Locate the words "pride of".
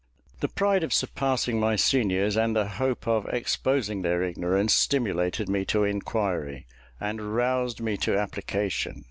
0.47-0.93